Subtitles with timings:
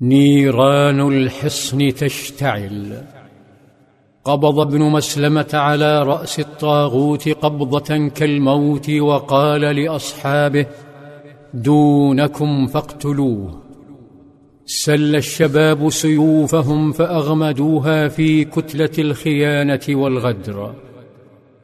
[0.00, 3.02] نيران الحصن تشتعل.
[4.24, 10.66] قبض ابن مسلمة على رأس الطاغوت قبضة كالموت وقال لأصحابه
[11.54, 13.62] دونكم فاقتلوه.
[14.66, 20.74] سل الشباب سيوفهم فأغمدوها في كتلة الخيانة والغدر.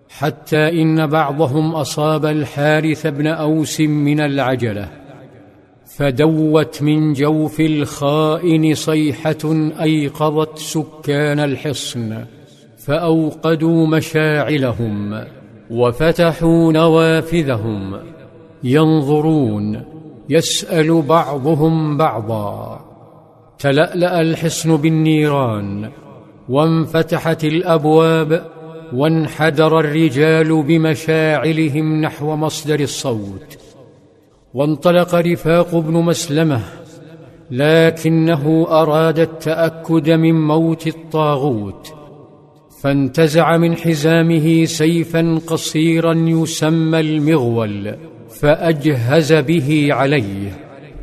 [0.08, 5.01] حتى إن بعضهم أصاب الحارث بن أوس من العجلة.
[5.96, 12.24] فدوت من جوف الخائن صيحة أيقظت سكان الحصن
[12.78, 15.24] فأوقدوا مشاعلهم
[15.70, 17.96] وفتحوا نوافذهم.
[18.64, 19.82] ينظرون
[20.28, 22.80] يسأل بعضهم بعضا.
[23.58, 25.90] تلألأ الحصن بالنيران
[26.48, 28.46] وانفتحت الأبواب
[28.92, 33.61] وانحدر الرجال بمشاعلهم نحو مصدر الصوت.
[34.54, 36.60] وانطلق رفاق بن مسلمة
[37.50, 41.94] لكنه أراد التأكد من موت الطاغوت
[42.82, 47.94] فانتزع من حزامه سيفا قصيرا يسمى المغول
[48.40, 50.58] فأجهز به عليه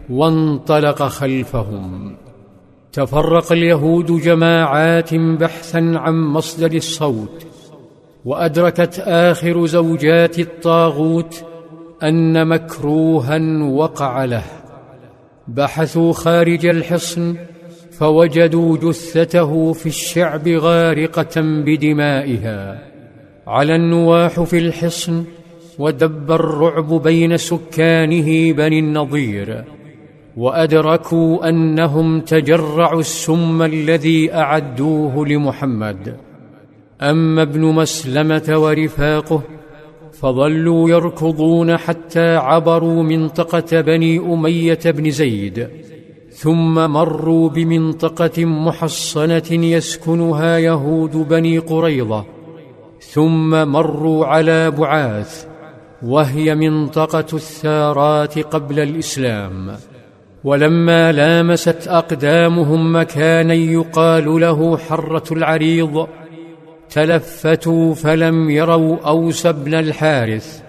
[0.09, 2.15] وانطلق خلفهم.
[2.93, 7.45] تفرق اليهود جماعات بحثا عن مصدر الصوت
[8.25, 11.43] وأدركت آخر زوجات الطاغوت
[12.03, 14.43] أن مكروها وقع له.
[15.47, 17.35] بحثوا خارج الحصن
[17.91, 22.83] فوجدوا جثته في الشعب غارقة بدمائها.
[23.47, 25.23] على النواح في الحصن
[25.79, 29.63] ودب الرعب بين سكانه بني النضير.
[30.37, 36.15] وأدركوا أنهم تجرعوا السم الذي أعدوه لمحمد.
[37.01, 39.41] أما ابن مسلمة ورفاقه
[40.13, 45.67] فظلوا يركضون حتى عبروا منطقة بني أمية بن زيد
[46.31, 52.25] ثم مروا بمنطقة محصنة يسكنها يهود بني قريظة
[52.99, 55.45] ثم مروا على بعاث
[56.03, 59.75] وهي منطقة الثارات قبل الإسلام.
[60.43, 66.07] ولما لامست أقدامهم مكانا يقال له حرة العريض
[66.89, 70.61] تلفتوا فلم يروا أوس بن الحارث.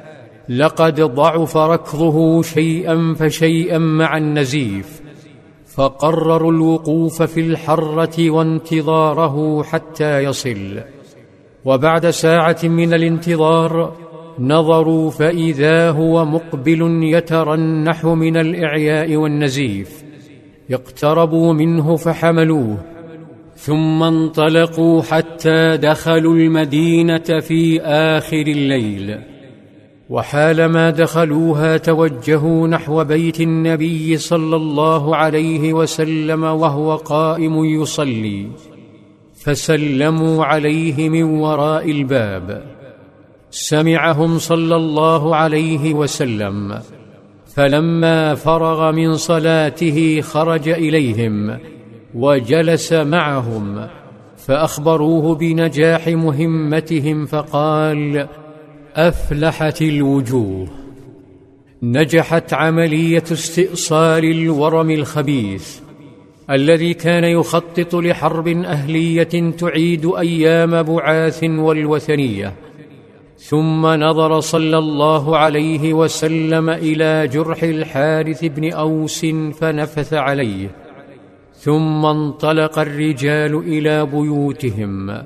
[0.49, 5.01] لقد ضعف ركضه شيئا فشيئا مع النزيف.
[5.67, 10.81] فقرروا الوقوف في الحرة وانتظاره حتى يصل.
[11.65, 13.97] وبعد ساعة من الانتظار
[14.39, 20.05] نظروا فإذا هو مقبل يترنح من الإعياء والنزيف.
[20.71, 23.00] اقتربوا منه فحملوه.
[23.61, 29.19] ثم انطلقوا حتى دخلوا المدينة في آخر الليل.
[30.11, 38.47] وحالما دخلوها توجهوا نحو بيت النبي صلى الله عليه وسلم وهو قائم يصلي.
[39.45, 42.63] فسلموا عليه من وراء الباب.
[43.51, 46.79] سمعهم صلى الله عليه وسلم.
[47.55, 51.59] فلما فرغ من صلاته خرج إليهم.
[52.15, 53.89] وجلس معهم
[54.37, 58.29] فأخبروه بنجاح مهمتهم فقال
[58.95, 60.69] أفلحت الوجوه.
[61.83, 65.79] نجحت عملية استئصال الورم الخبيث
[66.51, 72.55] الذي كان يخطط لحرب أهلية تعيد أيام بعاث والوثنية.
[73.39, 79.27] ثم نظر صلى الله عليه وسلم إلى جرح الحارث بن أوس
[79.61, 80.69] فنفث عليه.
[81.61, 85.23] ثم انطلق الرجال إلى بيوتهم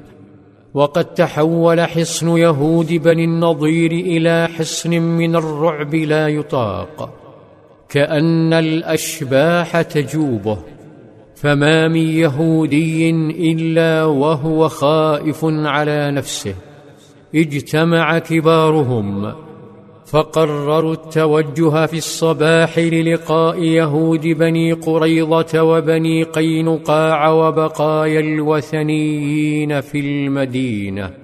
[0.74, 7.14] وقد تحول حصن يهود بني النضير إلى حصن من الرعب لا يطاق
[7.88, 10.58] كأن الأشباح تجوبه
[11.36, 13.10] فما من يهودي
[13.52, 16.54] إلا وهو خائف على نفسه
[17.34, 19.43] اجتمع كبارهم.
[20.06, 31.23] فقرروا التوجه في الصباح للقاء يهود بني قريضه وبني قينقاع وبقايا الوثنيين في المدينة.